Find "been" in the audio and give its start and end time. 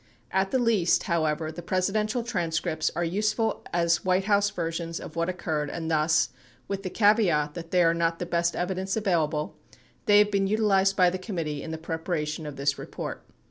10.31-10.47